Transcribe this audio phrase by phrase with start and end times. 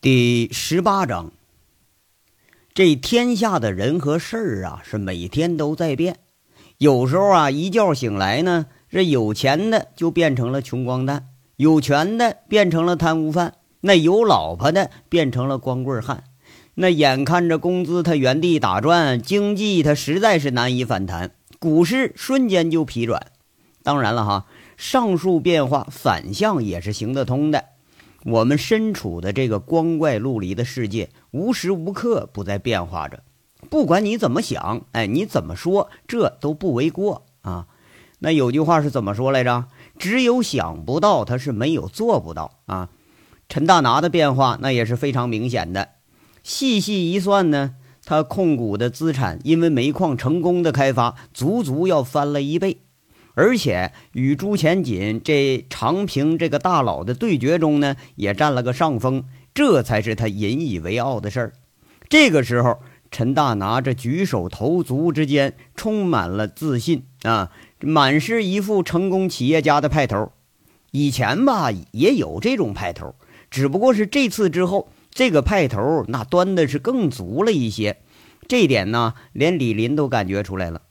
[0.00, 1.32] 第十八章，
[2.72, 6.18] 这天下的人和事儿啊，是每天都在变。
[6.76, 16.22] 有时候啊，一觉醒来呢，这有钱的就变成了穷光蛋，有权的变成了贪污犯，那有老婆的变成了光棍汉。
[16.74, 23.32] 那眼看着工资它原地打转，经济它实在是难以反弹，股市瞬间就疲软。
[23.82, 24.46] 当然了哈，
[24.76, 27.64] 上述变化反向也是行得通的。
[28.24, 33.22] 我们身处的这个光怪陆离的世界，无时无刻不在变化着。
[33.70, 37.66] 不管你怎么想，哎，你怎么说，这都不为过啊。
[38.20, 39.66] 那有句话是怎么说来着？
[39.98, 42.88] 只有想不到，他是没有做不到啊。
[43.48, 45.90] 陈大拿的变化那也是非常明显的。
[46.42, 52.82] 细细一算呢，他控股的资产因为煤矿成功的开发，足足要翻了一倍。
[53.38, 61.52] 而且与朱前锦这长平这个大佬的对决中呢，也占了个上风，这才是他引以为傲的事儿。
[62.08, 62.80] 这个时候，
[63.12, 70.32] 陈大拿着举手投足之间充满了自信啊，满是一副成功企业家的派头。
[70.90, 73.14] 以前吧也有这种派头，
[73.52, 77.98] 只不过是这次之后，这个派头那端的是更足了一些。
[78.48, 80.82] 这点呢，连李林都感觉出来了。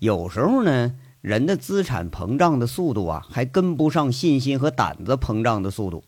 [0.00, 0.96] 有时候呢。
[1.24, 6.04] 人的资产膨胀的速度啊，还跟不上信心和胆子膨胀的速度。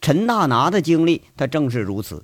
[0.00, 2.22] 陈大拿的经历，他正是如此。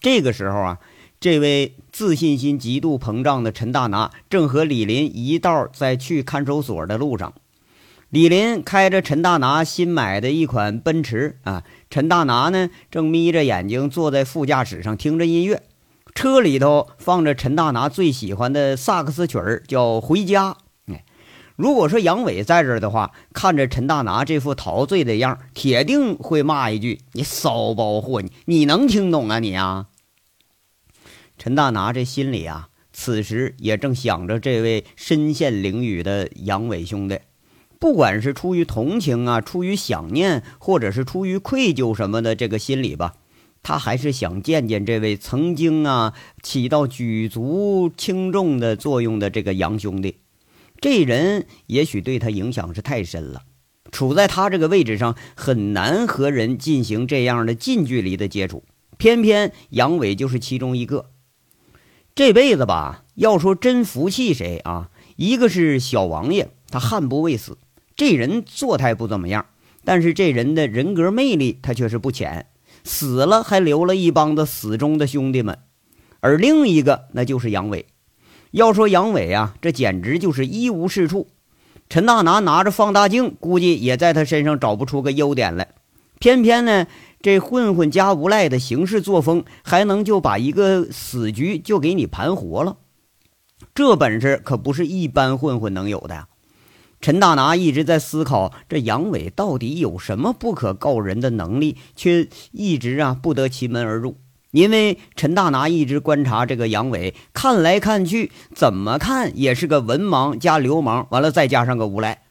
[0.00, 0.78] 这个时候啊，
[1.20, 7.34] 这位自信心极度膨胀的陈大拿，正和李林一道在去看守所的路上。
[8.08, 15.62] 李林开着陈大拿新买的一款奔驰啊，陈大拿呢正眯着眼睛坐在副驾驶上听着音乐，
[16.14, 20.52] 车里头放着陈大拿最喜欢的萨克斯曲儿，叫《回家》。
[21.58, 29.88] 如果说杨伟在这儿的话，看着陈大拿这副陶醉的样铁定会骂一句：“你骚包货，你你能听懂啊你啊！”
[31.36, 37.18] 陈大拿这心里啊，此时也正想着这位身陷囹圄的杨伟兄弟，
[37.80, 43.14] 不管是出于同情啊，出于想念，或者是出于愧疚什么的，这个心理吧，
[43.64, 50.18] 他还是想见见这位曾经啊起到举足轻重的作用的这个杨兄弟。
[50.80, 53.42] 这人也许对他影响是太深了，
[53.90, 58.64] 处在他这个位置上很难和人进行这样的近距离的接触。
[58.96, 61.10] 偏偏杨伟就是其中一个。
[62.14, 64.90] 这辈子吧，要说真服气谁啊？
[65.16, 67.58] 一个是小王爷，他悍不畏死，
[67.96, 69.46] 这人做态不怎么样，
[69.84, 72.46] 但是这人的人格魅力他却是不浅，
[72.84, 75.58] 死了还留了一帮子死忠的兄弟们。
[76.20, 77.86] 而另一个那就是杨伟。
[78.50, 81.28] 要说杨伟啊，这简直就是一无是处。
[81.88, 85.68] 陈大拿拿着放大镜，估计也在他身上找不出个优点来。
[86.18, 86.86] 偏偏呢，
[87.22, 92.76] 这混混加无赖的行事作风，还能就把一个死局就给你盘活了。
[93.74, 96.26] 这本事可不是一般混混能有的。
[97.00, 104.16] 陈大拿一直在思考，这杨伟到底有什么不可告人的能力，却一直啊不得其门而入。
[104.50, 112.22] 因为陈大拿一直观察这个杨伟，看来看去，怎么看也是个文盲加流氓，完了再加上个无赖。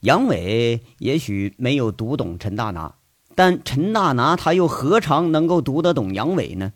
[0.00, 2.94] 杨伟也许没有读懂陈大拿，
[3.34, 6.72] 但陈大拿他又何尝能够读得懂杨伟呢？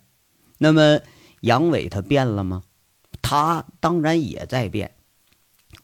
[0.59, 0.99] 那么
[1.43, 2.63] 杨伟他变了吗？
[3.23, 4.93] 他当然也在变。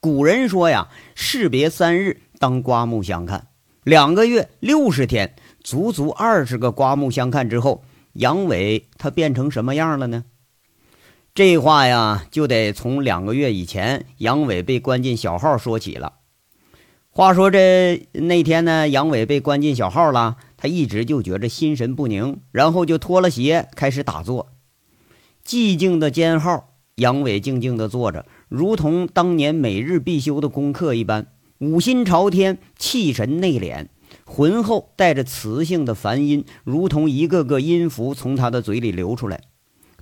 [0.01, 3.47] 古人说呀：“士别三日，当刮目相看。”
[3.85, 7.85] 两个月六十天，足足二十个刮目相看之后。
[8.19, 10.25] 杨伟他变成什么样了呢？
[11.35, 16.15] 这话呀，就得从两个月以前杨伟被关进小号说起了。
[17.11, 24.49] 话说这那天呢，杨伟被关进小号了，他一直就觉着心神不宁，然后就脱了鞋开始打坐。
[25.45, 31.27] 寂静的监号，杨伟静静的坐着，如同当年每日必修的功课一般，
[31.59, 33.89] 五心朝天，气神内敛。
[34.27, 39.41] 浑厚带着磁性的梵音，如同一个个音符从他的嘴里流出来。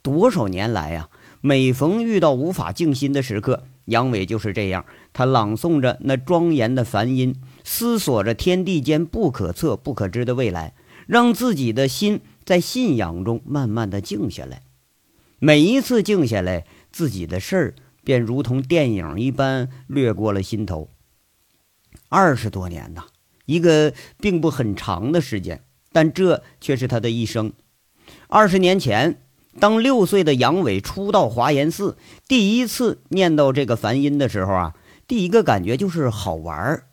[0.02, 1.10] 多少年来呀，
[1.42, 4.86] 每逢遇到无法静心的时刻，杨伟就是这样。
[5.12, 10.74] 他朗诵着那庄严的梵音，思索着天地间不可测、不可知的未来，
[11.06, 14.62] 让自己的心在信仰中慢慢的静下来。
[15.38, 20.88] 每一次静下来，自己的事儿便如同电影一般掠过了心头。
[22.08, 23.04] 二十多年呐。
[23.46, 25.62] 一个并不很长的时间，
[25.92, 27.52] 但这却是他的一生。
[28.28, 29.20] 二十年前，
[29.60, 31.96] 当六岁的杨伟初到华严寺，
[32.26, 34.74] 第一次念到这个梵音的时候啊，
[35.06, 36.86] 第一个感觉就是好玩儿。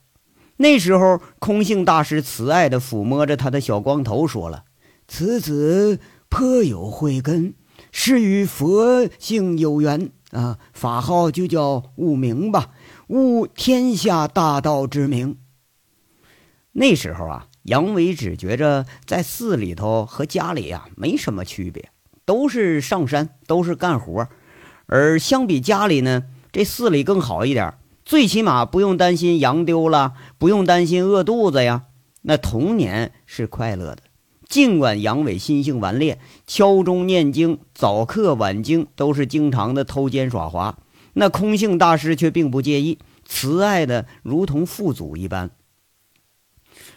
[0.57, 4.65] 那时候，空性大师慈爱地抚摸着他的小光头，说了
[5.07, 5.99] ：“此子
[6.29, 7.55] 颇有慧根，
[7.91, 12.69] 是与佛性有缘啊，法号就叫悟明吧，
[13.07, 15.37] 悟天下大道之名。
[16.73, 21.89] 那时候啊，杨伟只觉着在寺里头和家里呀没什么区别，
[22.25, 24.29] 都是上山，都是干活，
[24.85, 27.73] 而相比家里呢，这寺里更好一点，
[28.05, 31.83] 最起码不用担心羊丢了，不用担心饿肚子呀。
[32.21, 34.03] 那童年是快乐的，
[34.47, 40.77] 尽管杨伟心性顽劣，敲钟念经、早课晚经都是经常的偷奸耍滑，
[41.13, 45.51] 那空性大师却并不介意，慈爱的如同父祖一般。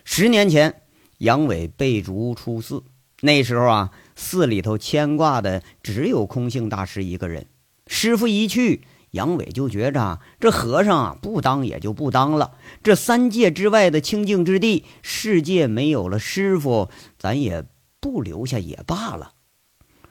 [0.05, 0.83] 十年前，
[1.19, 2.85] 杨伟被逐出寺，
[3.23, 7.47] 那时候啊，寺里头牵挂的只有空性大师一个人。
[7.87, 8.85] 师傅一去。
[9.11, 12.55] 杨伟就觉着这和尚啊，不当也就不当了。
[12.83, 17.65] 这三界之外的清净之地，世界没有了师傅，咱也
[18.01, 19.35] 不留下也罢了。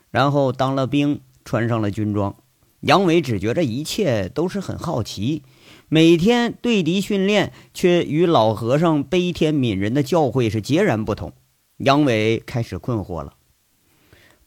[0.10, 2.38] 然后当了兵，穿上了军装，
[2.80, 5.44] 杨伟只觉着一切都是很好奇。
[5.90, 11.34] 每天对敌训练，却与老和尚悲天悯人的教诲是截然不同。
[11.78, 13.34] 杨伟开始困惑了。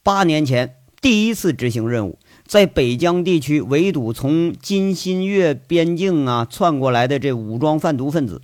[0.02, 2.18] 八年前，第一次执行任务。
[2.44, 8.40] 在北疆地区围堵从金新月边境啊窜过来的这武装贩毒分子，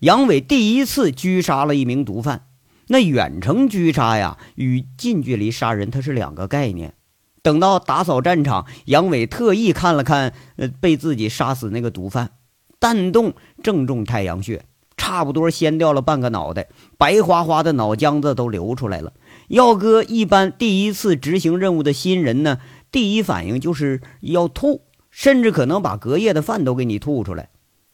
[0.00, 2.46] 杨伟第一次狙杀了一名毒贩。
[2.86, 6.94] 那远程狙杀呀，与近距离杀人它是两个概念。
[7.42, 12.30] 等到打扫战场，杨伟特意看了看，呃，被自己杀死那个毒贩，
[12.78, 14.64] 弹洞正中太阳穴，
[14.96, 19.12] 差不多掀掉了半个脑袋，白花花的脑浆子都流出来了。
[19.48, 22.58] 耀哥一般第一次执行任务的新人呢？
[22.92, 27.50] 第一反应就是要吐，甚至可能把隔夜的饭都给你吐出来。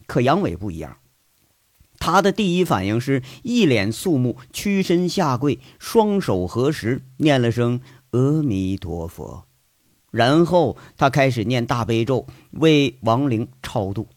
[0.07, 0.99] 可杨伟不一样，
[1.99, 9.45] 他的第一反应是一脸肃穆，屈身下跪，双手合十，念了声阿弥陀佛，
[10.11, 14.09] 然后他开始念大悲咒，为亡灵超度。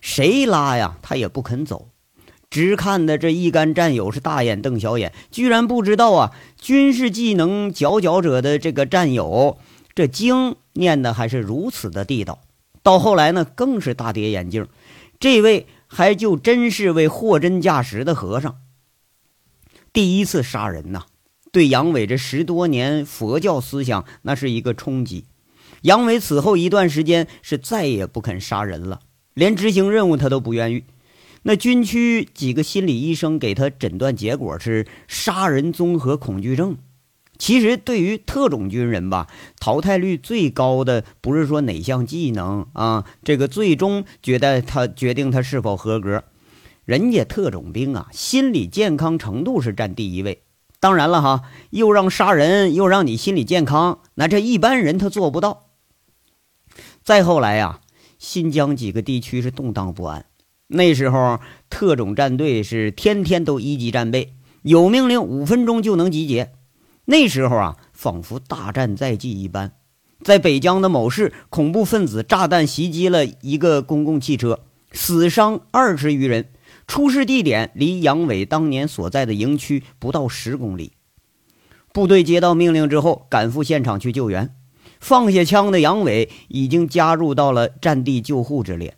[0.00, 1.88] 谁拉呀，他也不肯走。
[2.48, 9.58] 直看的这一干战友是大眼瞪小眼，居然不知道啊，军事技能佼佼者的这个战友。
[9.94, 12.40] 这经念的还是如此的地道，
[12.82, 14.66] 到后来呢，更是大跌眼镜。
[15.18, 18.56] 这位还就真是位货真价实的和尚。
[19.92, 21.04] 第一次杀人呐，
[21.52, 25.24] 对杨伟这十多年佛教思想那是一个冲击。
[25.82, 29.00] 杨伟此后一段时间是再也不肯杀人了，
[29.34, 30.84] 连执行任务他都不愿意。
[31.42, 36.76] 那军区几个心理医生给他诊断结果是杀人综合恐惧症。
[37.38, 39.26] 其实，对于特种军人吧，
[39.58, 46.22] 淘汰率最高的不是说哪项技能啊，这个最终觉得他决定他是否合格。
[46.84, 50.42] 人家特种兵啊，心理健康程度是占第一位。
[50.80, 55.66] 当然了哈，又让杀人，又让你心理健康，那这一般人他做不到。
[57.04, 57.80] 再后来呀，
[58.18, 60.24] 新疆几个地区是动荡不安，
[60.68, 61.38] 那时候
[61.68, 64.32] 特种战队是天天都一级战备，
[64.62, 66.52] 有命令五分钟就能集结。
[67.04, 69.72] 那时候啊，仿佛大战在即一般。
[70.22, 74.60] 在北疆的某市，恐怖分子炸弹袭击了一个公共汽车，
[74.92, 76.50] 死伤二十余人。
[76.90, 80.94] 出事地点离杨伟当年所在的营区不到十公里。
[81.92, 84.56] 部队接到命令之后，赶赴现场去救援。
[84.98, 88.96] 放下枪的杨伟已经加入到了战地救护之列。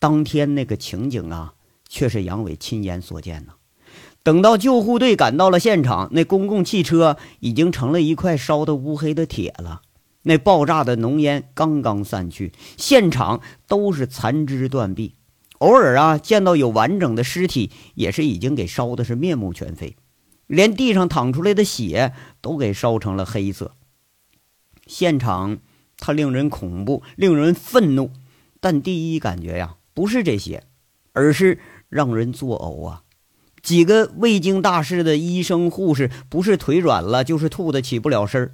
[0.00, 1.54] 当天那个情景啊，
[1.88, 3.52] 却是杨伟亲眼所见呐。
[4.24, 9.82] 等到救护队赶到了现场，那公共汽车已经成了一块烧得乌黑的铁了。
[10.24, 15.14] 那爆炸的浓烟刚刚散去，现场都是残肢断臂，
[15.62, 19.96] 偶尔啊见到有完整的尸体，也是已经给烧的是面目全非，
[20.48, 23.76] 连地上淌出来的血都给烧成了黑色。
[24.88, 25.58] 现场
[25.98, 28.10] 它令人恐怖，令人愤怒，
[28.58, 30.64] 但第一感觉呀不是这些，
[31.12, 33.02] 而是让人作呕啊。
[33.62, 38.52] 几个未经大事的医生护士，不是腿软了，就是吐的起不了身儿。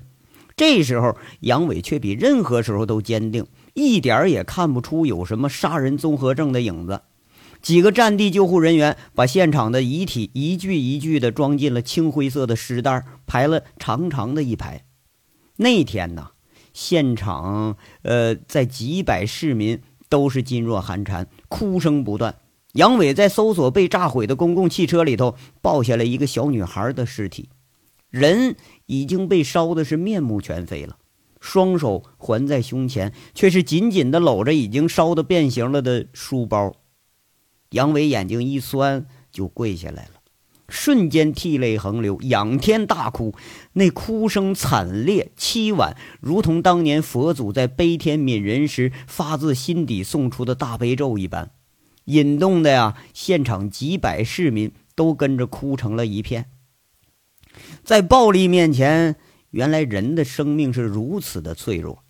[0.55, 3.47] 这时候，杨伟却比任何时候都坚定，
[3.79, 7.03] 一点儿也看不出有什么杀人综合症的影子。
[7.63, 14.85] 几个战地救护人员把现场的遗体一具一具的装进了青灰色的尸袋，排了长长的一排。
[15.57, 16.31] 那天呢，
[16.73, 22.37] 现场呃，在几百市民都是噤若寒蝉，哭声不断。
[22.75, 27.49] 杨伟在搜索被炸毁的公共汽车里头，抱下了一个小女孩的尸体，
[28.11, 28.55] 人
[28.87, 30.97] 已经被烧的是面目全非了，
[31.41, 36.73] 双手环在胸前，却是紧紧的搂着已经烧得变形了的书包。
[37.71, 40.21] 杨伟眼睛一酸，就跪下来了，
[40.69, 43.35] 瞬间涕泪横流，仰天大哭，
[43.75, 51.51] 那哭声惨烈凄婉，如同当年佛祖在悲天悯人时发自心底送出的大悲咒一般，
[52.07, 56.47] 引动的呀，现场几百市民都跟着哭成了一片。
[57.83, 59.17] 在暴力面前，
[59.51, 62.05] 原来人的生命是如此的脆弱。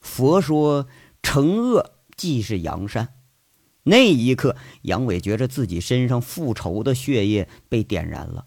[0.00, 0.86] 佛说，
[1.22, 3.08] 惩恶即是扬善。
[3.84, 8.46] 那一刻，杨伟觉着自己身上复仇的血液被点燃了。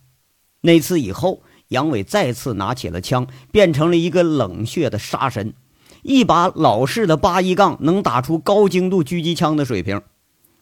[0.61, 5.53] 那次以后，杨伟再次拿起了枪，变成了一个冷血的杀神，
[6.03, 10.01] 一把老式的八一杠能打出高精度狙击枪的水平。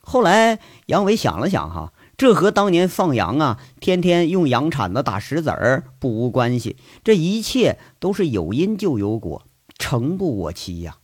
[0.02, 6.78] 后来，杨伟想了想，哈，这和当年放羊啊，天天用羊铲子打石子儿不无关系。
[7.04, 9.46] 这一切都是有因就有果，
[9.78, 11.00] 诚不我欺呀。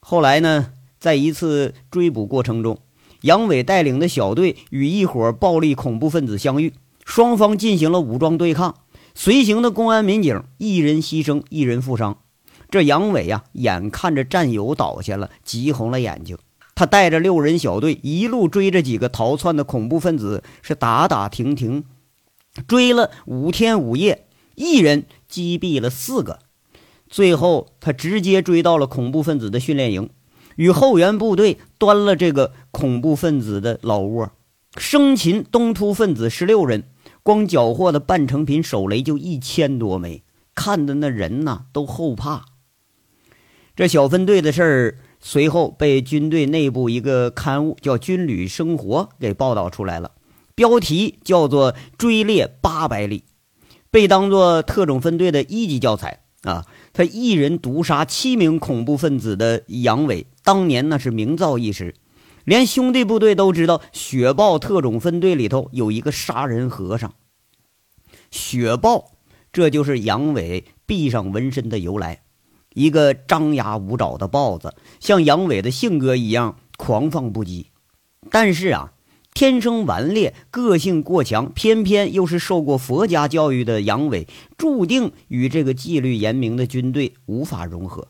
[0.00, 0.72] 后来呢？
[0.98, 2.80] 在一次追捕过程中，
[3.20, 8.74] 杨伟带领的小队与一伙暴力恐怖分子相遇，双方进行了武装对抗。
[9.14, 12.18] 随行的公安民警一人牺牲，一人负伤。
[12.68, 16.36] 这杨伟呀，眼看着战友倒下了，急红了眼睛。
[16.76, 21.84] 他带着六人小队一路追着几个逃窜的恐怖分子，是打打停停，
[22.68, 26.38] 追了五天五夜，一人击毙了四个。
[27.08, 30.10] 最后，他直接追到了恐怖分子的训练营。
[30.56, 34.32] 与后援部队端了这个恐怖分子的老窝，
[34.76, 36.84] 生擒东突分子十六人，
[37.22, 42.44] 光缴获的半成品手雷就一千多枚，看的那人呐都后怕。
[43.74, 50.12] 这小分队的事儿随后被军队内部一个刊物叫《军旅生活》给报道出来了，
[50.54, 53.18] 标题叫做《追猎八百里》，
[53.90, 56.64] 被当作特种分队的一级教材啊。
[56.92, 61.96] 他一人毒杀七名恐怖分子的杨伟，当年那是名噪一时，
[62.44, 67.12] 连兄弟部队都知道雪豹特种分队里头有一个杀人和尚。
[68.30, 69.10] 雪豹，
[69.52, 72.20] 这就是杨伟臂上纹身的由来，
[72.76, 77.66] 一个张牙舞爪的豹子，像杨伟的性格一样狂放不羁，
[78.30, 78.92] 但是啊。
[79.38, 88.08] 天生顽劣，个性过强，偏偏又是受过佛家教育的杨伟，注定与这个纪律严明的军队无法融合。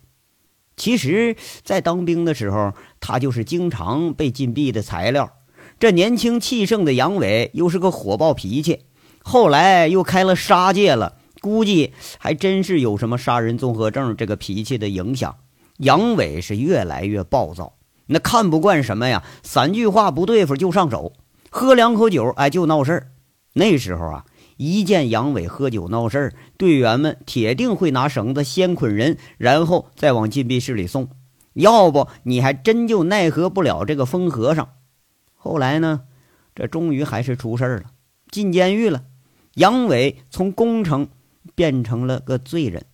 [0.77, 5.33] 其实，在当兵的时候，他就是经常被禁闭的材料。
[5.81, 8.83] 这年轻气盛的杨伟又是个火爆脾气，
[9.25, 11.16] 后来又开了杀戒了，
[11.47, 15.37] 估计还真是有什么杀人综合症这个脾气的影响。
[15.77, 17.75] 杨伟是越来越暴躁。
[18.07, 19.23] 那看不惯什么呀？
[19.45, 21.13] 三句话不对付就上手，
[21.49, 23.13] 喝两口酒，哎，就闹事儿。
[23.53, 24.25] 那时候啊，
[24.57, 31.11] 一见杨伟喝酒闹事儿，队员们铁定会拿绳子先捆人，然后再往禁闭室里送。
[31.53, 34.71] 要不你还真就奈何不了这个疯和尚。
[35.37, 36.01] 后来呢，
[36.57, 37.85] 这终于还是出事儿了，
[38.33, 39.05] 进监狱了。
[39.55, 41.09] 杨伟从工程
[41.57, 42.87] 变成了个罪人。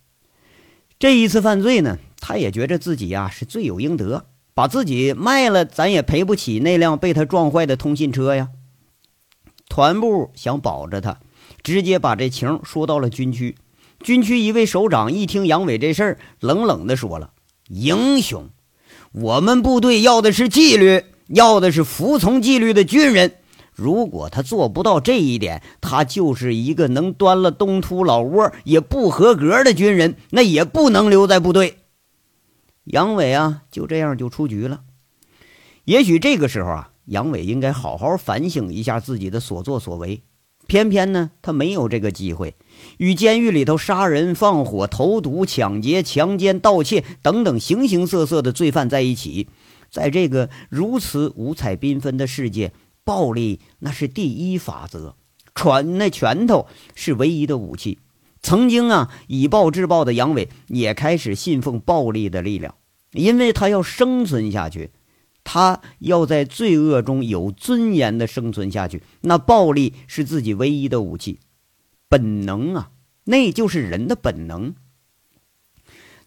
[0.97, 4.25] 这一次犯罪呢，他也觉着自己呀是罪有应得。
[4.55, 8.49] 把自己卖了，咱也赔不起那辆被他撞坏的通信车呀。
[9.67, 11.19] 团部想保着他，
[11.63, 13.55] 直接把这情说到了军区。
[14.03, 17.31] 军区一位首长一听杨伟这事儿，冷冷地说了
[17.67, 18.49] ：“英雄，
[19.11, 23.37] 我们部队要的是纪律，要的是服从纪律的军人。
[23.75, 31.79] 如果他做不到这一点，他就是一个能端了东突老窝也不合格的军人，那也不能留在部队。”
[32.85, 34.81] 杨伟啊，就这样就出局了。
[35.85, 40.21] 也许这个时候啊，杨伟应该好好反省一下自己的所作所为。
[40.65, 42.55] 偏偏呢，他没有这个机会，
[42.97, 49.49] 与监狱里头杀人、放火、投毒、抢劫、强奸、盗窃等等形形色色的罪犯在一起。
[49.89, 52.71] 在这个如此五彩缤纷的世界，
[53.03, 55.15] 暴力那是第一法则，
[55.55, 57.99] 拳那拳头是唯一的武器。
[58.41, 62.75] 曾经啊，以暴制暴的杨伟也开始信奉暴力的力量，
[63.11, 64.91] 因为他要生存下去，
[65.43, 69.03] 他要在罪恶中有尊严的生存下去。
[69.21, 71.39] 那暴力是自己唯一的武器，
[72.09, 72.91] 本能啊，
[73.23, 74.75] 那就是人的本能。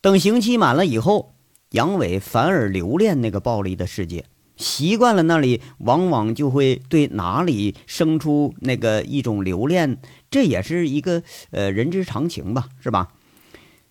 [0.01, 1.35] 等刑期满了以后，
[1.71, 4.25] 杨伟反而留恋那个暴力的世界。
[4.57, 9.99] 习惯了那里，往往就会对哪里生出那个一种留恋，
[10.31, 13.09] 这也是一个呃人之常情吧，是吧？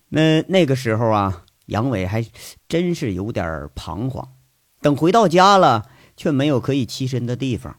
[0.08, 2.26] 那那个时候啊，杨伟还
[2.68, 4.28] 真是有点彷徨。
[4.80, 7.74] 等回到家了，却没有可以栖身的地方；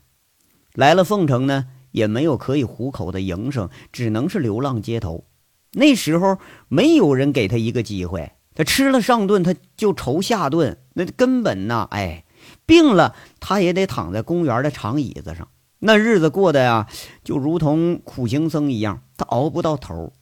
[0.74, 5.26] 来了凤城呢，也没有可以糊口的营生，只能是流浪街头。
[5.74, 6.38] 那时候
[6.70, 12.24] 没有人给他一个机会，他吃了上顿，他就愁下顿，那根本呐，哎。
[12.68, 15.48] 病了，他也得躺在公园的长椅子上。
[15.80, 16.88] 那日子过得呀，
[17.24, 20.14] 就如同苦行僧一样，他熬不到头。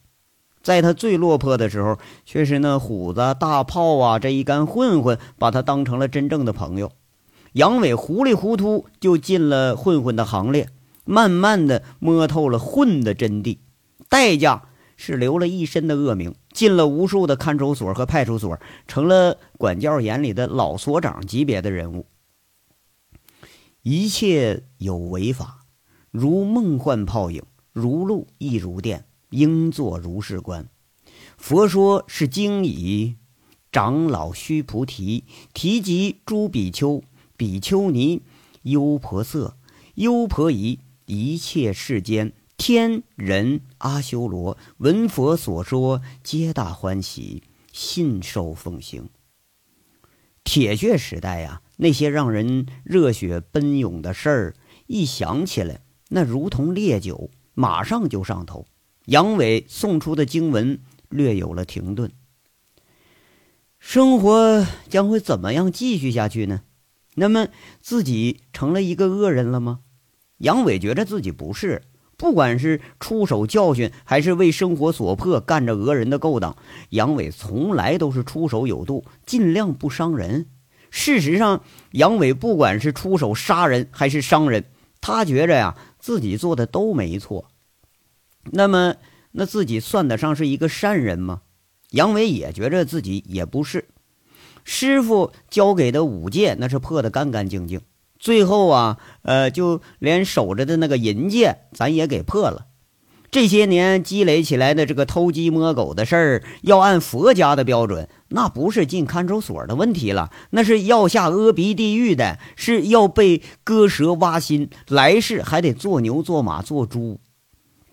[0.62, 6.92] 在他最落魄的时候，却是那虎子、大炮啊这一干混混把他当成了真正的朋友。
[7.54, 10.68] 杨伟糊里糊涂就进了混混的行列，
[11.06, 13.60] 慢慢的摸透了混的真谛，
[14.10, 14.64] 代价
[14.98, 22.06] 是留了一身的恶名，进了无数的看守所和派出所，成了管教眼里的老所长级别的人物。
[23.88, 25.64] 一切有为法，
[26.10, 30.68] 如梦幻泡影，如露亦如电，应作如是观。
[31.38, 33.18] 佛说是经已，
[33.72, 35.24] 长老须菩提
[35.54, 37.04] 提及诸比丘。
[37.38, 38.24] 比丘尼、
[38.64, 39.56] 优婆塞、
[39.94, 49.10] 优婆夷，一切世间天人阿修罗，闻佛所说，皆大欢喜，信受奉行。
[50.46, 54.54] 铁血时代呀，那些让人热血奔涌的事儿，
[54.88, 58.66] 一想起来，那如同烈酒，马上就上头。
[59.08, 62.12] 杨伟送出的经文略有了停顿。
[63.80, 66.62] 生活将会怎么样继续下去呢？
[67.16, 67.48] 那么
[67.82, 69.82] 自己成了一个恶人了吗？
[70.38, 71.82] 杨伟觉得自己不是，
[72.18, 76.56] 不管是出手教训，还是为生活所迫干着讹人的勾当，
[76.90, 80.46] 杨伟从来都是出手有度，尽量不伤人。
[80.92, 84.64] 事实上，杨伟不管是出手杀人还是伤人，
[85.02, 87.50] 他觉着呀自己做的都没错。
[88.52, 88.96] 那么，
[89.32, 91.42] 那自己算得上是一个善人吗？
[91.92, 93.90] 杨伟也觉着自己也不是。
[94.64, 97.82] 师傅教给的五戒那是破的干干净净，
[98.20, 102.68] 最后啊，呃，就连守着的那个银戒咱也给破了。
[103.32, 117.20] 这些年积累起来的这个偷鸡摸狗的事儿，要按佛家的标准，那不是进看守所的问题了，那是要下阿鼻地狱的，是要被割舌挖心，来世还得做牛做马做猪。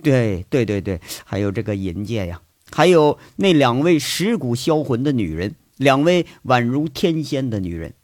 [0.02, 5.56] 对对对对，还有这个银戒呀，还有那两位蚀骨销魂的女人。
[5.78, 7.94] 两位宛如天仙的女人，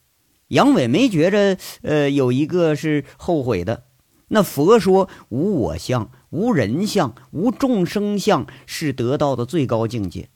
[0.48, 3.84] 杨伟没觉着，呃，有一个是后悔的。
[4.28, 10.28] 那佛说无我相、无人相、无众生相，是得到的最高境界。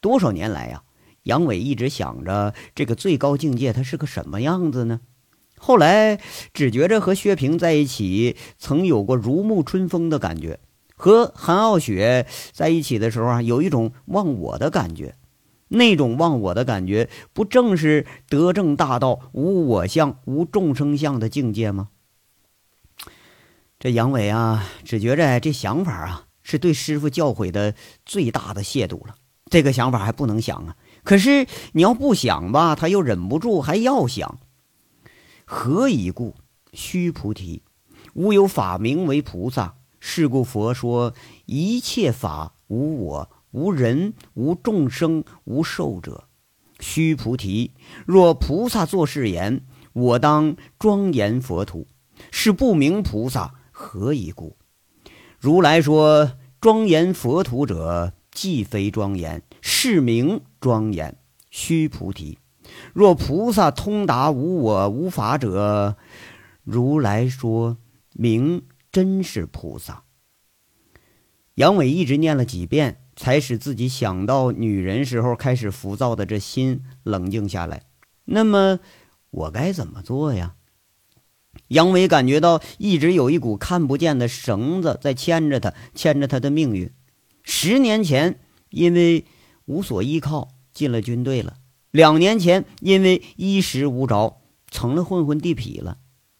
[0.00, 0.82] 多少年来呀，
[1.24, 5.00] 杨伟一直想着这个最高境界，它是个什么样子呢？
[5.58, 6.18] 后来
[6.54, 10.56] 只觉着和薛平在一起，曾有过如沐春风的感觉；
[10.96, 15.16] 和韩傲雪在一起的时候啊，有一种忘我的感觉。
[15.72, 21.88] 那种忘我的感觉，不正是得正大道、无我相、无众生相的境界吗？
[23.78, 29.14] 这杨伟啊，只觉着这想法啊，是对师傅教诲的最大的亵渎了。
[29.50, 30.76] 这个想法还不能想啊！
[31.02, 34.38] 可是你要不想吧，他又忍不住还要想。
[35.44, 36.36] 何以故？
[36.72, 37.62] 须菩提，
[38.14, 39.76] 吾有法名为菩萨。
[39.98, 41.14] 是故佛说
[41.46, 43.30] 一切法无我。
[43.52, 46.24] 无人，无众生，无寿者。
[46.78, 47.72] 须菩提，
[48.06, 51.86] 若菩萨作是言，我当庄严佛土，
[52.30, 54.56] 是不明菩萨何以故？
[55.38, 61.16] 如来说庄严佛土者，既非庄严，是名庄严。
[61.50, 62.38] 须菩提，
[62.94, 65.96] 若菩萨通达无我无法者，
[66.62, 67.76] 如来说
[68.12, 70.04] 明真是菩萨。
[71.56, 73.02] 杨伟一直念了几遍。
[73.16, 77.82] 才使自己想到女人时候开始浮躁的这心冷静下来。
[78.24, 78.78] 那么
[79.30, 80.54] 我该怎么做呀？
[81.68, 86.92] 杨伟感觉到一直有一股看不见的绳子在牵着他，牵着他的命运。
[87.42, 89.24] 十年前因为
[89.64, 91.56] 无所依靠进了军队了，
[91.90, 95.98] 两年前因为衣食无着成了混混地痞了，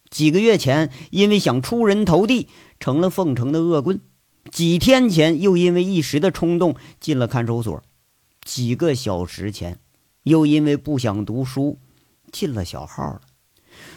[0.09, 4.01] 几个月前因为想出人头地成了凤城的恶棍。
[4.51, 7.83] 几天前，又因为一时的冲动进了看守所；
[8.43, 9.79] 几个小时前，
[10.23, 11.79] 又因为不想读书
[12.33, 13.21] 进了小号了。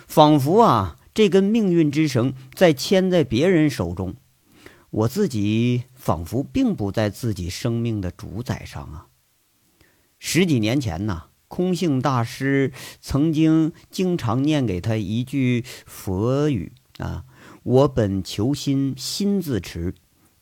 [0.05, 4.15] 仿佛啊，这根命运之绳在牵在别人手中，
[4.91, 9.07] 我自己仿佛并不在自己生命的主宰上啊。
[10.19, 17.25] 十几年前呢，空性大师曾经经常念给他一句佛语啊
[17.63, 19.95] ：“我本求心，心自持。”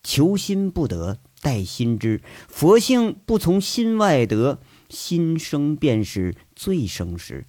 [0.03, 2.21] 求心不得，待心知。
[2.47, 4.59] 佛性不从心外得，
[4.89, 7.45] 心生便是最生时。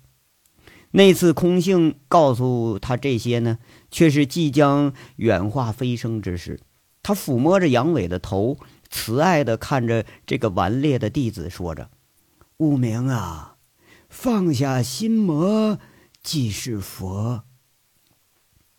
[0.92, 3.58] 那次空性告诉他这些呢，
[3.90, 6.60] 却是即将远化飞升之时。
[7.02, 8.58] 他抚摸着杨伟的头，
[8.90, 11.90] 慈爱的看着这个顽劣的弟子，说着
[12.58, 13.56] ：“悟明啊，
[14.08, 15.78] 放下心魔，
[16.22, 17.44] 即是佛。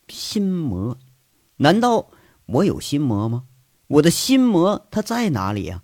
[0.08, 1.00] 心魔。”
[1.58, 2.12] 难道
[2.46, 3.46] 我有心魔吗？
[3.94, 5.84] 我的心魔它在哪里呀？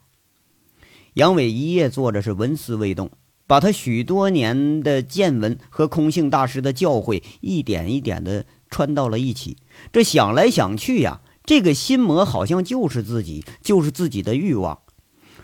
[1.14, 3.12] 杨伟一夜坐着是纹丝未动，
[3.46, 9.58] 把他许多年的见闻和空性大师的教诲一点一点的穿到了一起。
[9.92, 14.80] 这想来想去呀，这个心魔好像就是自己，就是自己的欲望。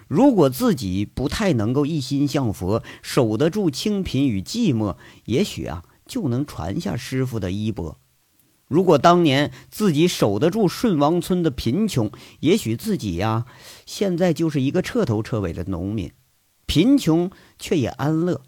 [0.07, 7.99] 如果自己不太能够一心向佛，守得住清贫与寂寞，也许啊就能传下师傅的衣钵。
[8.67, 13.45] 如果当年自己守得住顺王村的贫穷，也许自己呀，
[13.85, 16.11] 现在就是一个彻头彻尾的农民，
[16.65, 18.41] 贫穷却也安乐。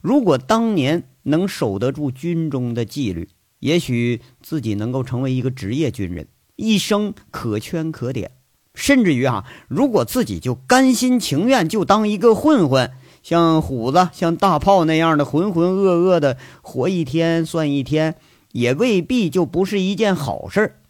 [0.00, 8.30] 如果当年能守得住军中的纪律，也许自己能够成为一个职业军人，一生可圈可点。
[8.74, 18.14] 甚至于啊，如果自己就甘心情愿就当一个混混，像虎子、像大炮那样的浑浑噩噩的活一天算一天。
[18.58, 20.80] 也未必就不是一件好事儿，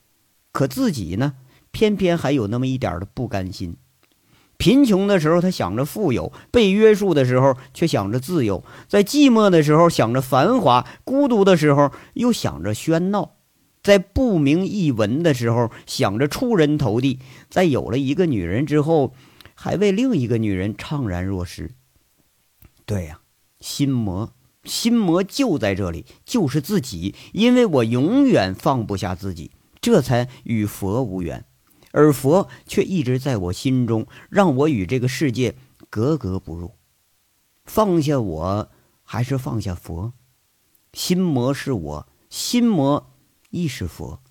[0.52, 1.34] 可自己呢，
[1.70, 3.76] 偏偏还有那么一点的不甘心。
[4.56, 13.34] 贫穷的时候，他想着富有；被约束的时候，却想着自由；在寂寞的时候，想着繁华；孤独的时候，又想着喧闹；
[13.82, 19.14] 在不明一文的时候，想着出人头地；在有了一个女人之后，
[19.54, 21.70] 还为另一个女人怅然若失。
[22.86, 23.20] 对呀，
[23.60, 24.32] 心魔。
[24.68, 29.50] 心魔就在这里，就是自己，因为我永远放不下自己，
[29.80, 31.44] 这才与佛无缘，
[31.90, 35.56] 而佛却一直在我心中，让我与这个世界
[35.88, 36.74] 格格不入。
[37.64, 38.70] 放下我，
[39.02, 40.12] 还是放下佛？
[40.92, 43.10] 心魔是我，心魔
[43.50, 44.22] 亦是佛。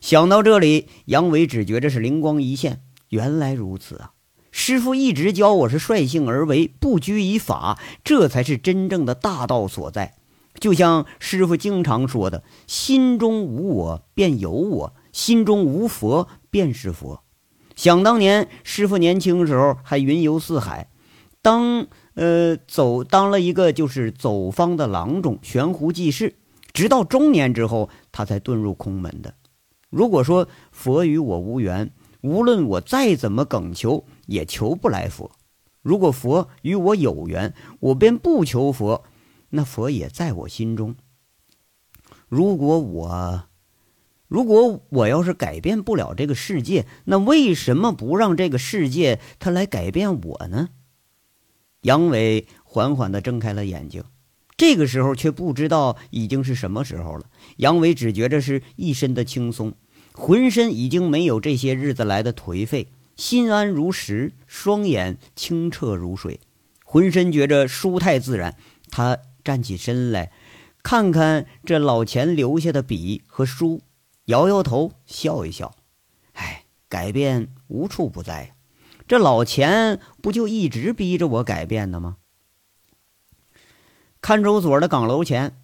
[0.00, 4.12] 想到这里，杨伟只觉着是灵光一现，原来如此啊！
[4.52, 10.14] 师傅一直教我是率性而为，不拘于法，这才是真正的大道所在。
[10.60, 17.24] 就像师傅经常说的：“心中无我便有我，心中无佛便是佛。”
[17.74, 20.90] 想当年，师傅年轻时候还云游四海，
[21.40, 26.34] 当呃走当了一个就是走方的郎中，悬壶济世，
[26.74, 29.34] 直到中年之后，他才遁入空门的。
[29.88, 34.04] 如果说佛与我无缘，无论我再怎么恳求。
[34.26, 35.30] 也求不来佛。
[35.82, 39.04] 如果佛与我有缘，我便不求佛，
[39.50, 40.94] 那佛也在我心中。
[42.28, 43.44] 如果我，
[44.28, 50.68] 如果我要是改变不了这个世界，那为什么不让这个世界它来改变我呢？
[51.82, 54.04] 杨伟缓缓地睁开了眼睛，
[54.56, 57.26] 这个时候却不知道已经是什么时候了。
[57.56, 59.74] 杨伟只觉着是一身的轻松，
[60.12, 62.86] 浑身已经没有这些日子来的颓废。
[63.16, 66.40] 心安如石，双眼清澈如水，
[66.84, 68.56] 浑身觉着舒泰自然。
[68.90, 70.32] 他站起身来，
[70.82, 73.82] 看看这老钱留下的笔和书，
[74.26, 75.74] 摇摇头，笑一笑。
[76.34, 78.54] 哎，改变无处不在，
[79.06, 82.16] 这老钱不就一直逼着我改变的吗？
[84.20, 85.56] 看守所的岗楼前，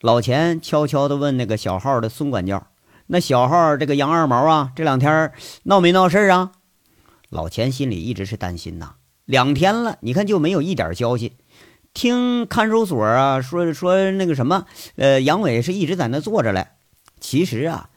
[0.00, 2.68] 老钱悄悄地问那个小号的孙管教
[3.08, 5.32] ：“那小号这个杨二毛啊，这两天
[5.64, 6.52] 闹没闹事啊？”
[7.30, 11.36] 老钱心里一直是担心呐，两天了，你看就没有一点消息。
[11.92, 16.68] 听看守所啊说说那个什么，呃，杨伟是一直在那坐着嘞。
[17.18, 17.90] 其实啊，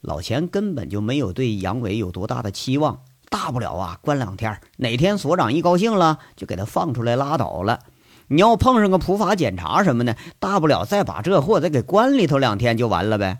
[0.00, 7.80] 老钱根本就没有对杨伟有多大的期望，大不了啊关两天，哪天所长一高兴了就给他放出来拉倒了。
[8.28, 13.38] 你要碰上个普法检查什么的，大不了再把这货再给关里头两天就完了呗。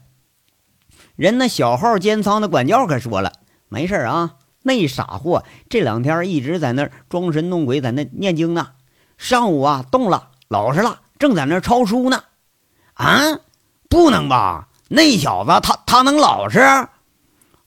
[1.14, 3.32] 人那小号监仓的管教可说了，
[3.68, 4.37] 没事啊。
[4.68, 8.72] 那傻货这两天一直在那儿装神弄鬼，在那念经呢。
[9.16, 12.22] 上午啊动了，老实了，正在那儿抄书呢。
[12.92, 13.40] 啊，
[13.88, 14.68] 不能吧？
[14.88, 16.60] 那小子他他能老实？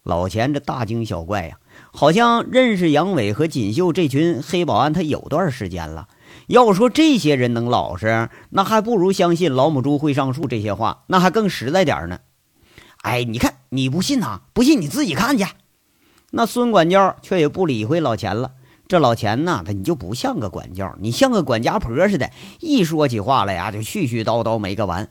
[0.04, 1.58] 老钱这大惊小怪呀，
[1.92, 6.08] 好像认识杨伟和锦绣这群黑保安他有段时间了。
[6.48, 12.20] 要说这些人能老实，那还不如相信老母猪会上树这些话，那还更实在点呢。
[13.02, 14.42] 哎，你看你不信呐？
[14.54, 15.46] 不信你自己看去。
[16.32, 18.52] 那孙管教却也不理会老钱了。
[18.88, 25.10] 这老钱呐，他你就不像个管教，你像个管家婆似的，一说起话来呀，就絮絮叨叨没个完。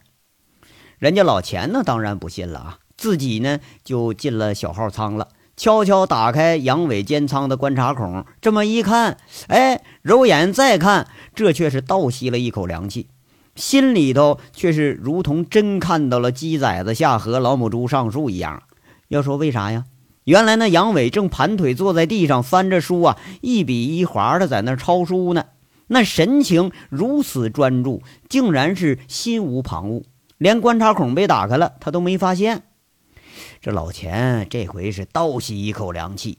[0.98, 9.16] 人家老钱呢，当然不信了啊，自己呢就进了小号舱了，悄悄打开杨伟监仓的观察孔，这么一看，
[9.48, 13.08] 哎，揉眼再看，这却是倒吸了一口凉气，
[13.54, 18.62] 心里头却是如同真看到了鸡崽子下河，老母猪上树一样。
[19.08, 19.86] 要说为啥呀？
[20.30, 25.46] 原来那杨伟正盘腿坐在地上翻着书啊，一笔一划的在那抄书呢，
[25.88, 30.04] 那神情如此专注，竟然是心无旁骛，
[30.38, 32.62] 连观察孔被打开了他都没发现。
[33.60, 36.38] 这老钱这回是倒吸一口凉气，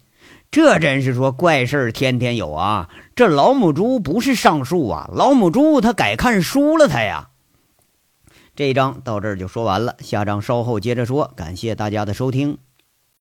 [0.50, 2.88] 这真是说怪事儿天天有啊！
[3.14, 7.28] 这老母猪不是上树啊，老母猪它改看书了，它呀。
[8.56, 11.34] 这一章到这儿就说完了，下章稍后接着说。
[11.36, 12.58] 感谢大家的收听。